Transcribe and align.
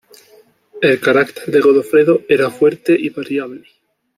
El 0.81 0.99
carácter 0.99 1.45
de 1.53 1.59
Godofredo 1.59 2.21
era 2.27 2.49
fuerte 2.49 2.97
y 2.99 3.09
variable. 3.09 3.67